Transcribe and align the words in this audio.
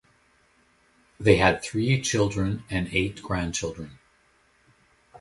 They 1.19 1.35
had 1.35 1.61
three 1.61 2.01
children 2.01 2.63
and 2.71 2.87
eight 2.91 3.21
grandchildren. 3.21 3.99